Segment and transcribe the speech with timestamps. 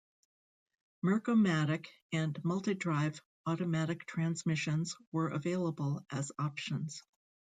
[1.03, 7.03] Merc-O-Matic and Multi-Drive automatic transmissions were available as options.